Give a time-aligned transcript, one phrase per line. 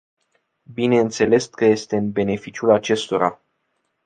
[0.65, 3.41] Bineînțeles că este în beneficiul acestora.